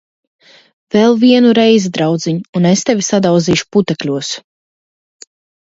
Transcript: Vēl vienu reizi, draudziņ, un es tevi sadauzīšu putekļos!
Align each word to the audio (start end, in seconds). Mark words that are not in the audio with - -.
Vēl 0.95 1.13
vienu 1.23 1.51
reizi, 1.57 1.91
draudziņ, 1.99 2.41
un 2.61 2.67
es 2.71 2.83
tevi 2.89 3.07
sadauzīšu 3.11 3.71
putekļos! 3.79 4.35